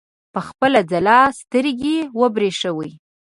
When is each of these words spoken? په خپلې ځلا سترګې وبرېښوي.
په 0.33 0.39
خپلې 0.47 0.81
ځلا 0.91 1.19
سترګې 1.41 1.95
وبرېښوي. 2.19 2.91